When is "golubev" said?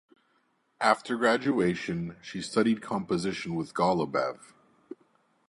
3.75-4.39